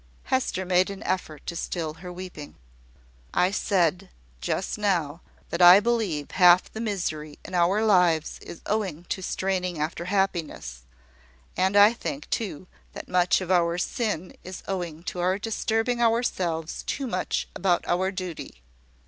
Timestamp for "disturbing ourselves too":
15.37-17.05